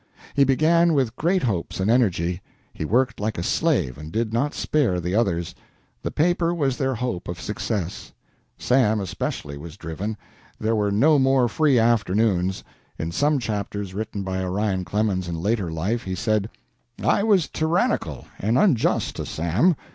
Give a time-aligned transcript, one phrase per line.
[0.33, 2.41] He began with great hopes and energy.
[2.73, 5.53] He worked like a slave and did not spare the others.
[6.01, 8.11] The paper was their hope of success.
[8.57, 10.17] Sam, especially, was driven.
[10.59, 12.63] There were no more free afternoons.
[12.97, 16.49] In some chapters written by Orion Clemens in later life, he said:
[17.03, 19.75] "I was tyrannical and unjust to Sam.